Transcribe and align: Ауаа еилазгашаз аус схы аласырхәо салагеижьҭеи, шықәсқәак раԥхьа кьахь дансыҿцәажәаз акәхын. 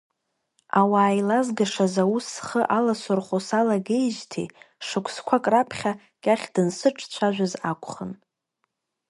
Ауаа 0.79 1.09
еилазгашаз 1.15 1.95
аус 2.03 2.25
схы 2.35 2.61
аласырхәо 2.77 3.39
салагеижьҭеи, 3.47 4.47
шықәсқәак 4.85 5.45
раԥхьа 5.53 5.91
кьахь 6.23 6.45
дансыҿцәажәаз 6.53 7.53
акәхын. 7.71 8.11